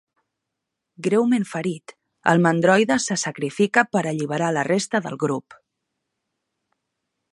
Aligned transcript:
Greument 1.07 1.43
ferit, 1.49 1.93
el 2.33 2.41
'mandroide' 2.45 2.97
se 3.05 3.17
sacrifica 3.25 3.83
per 3.97 4.03
alliberar 4.13 4.49
la 4.57 4.65
resta 4.71 5.03
del 5.09 5.19
grup. 5.27 5.61